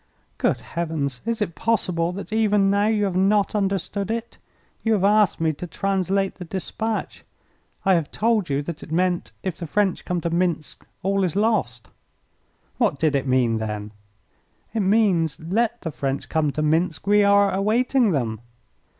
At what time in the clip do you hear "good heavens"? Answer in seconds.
0.39-1.21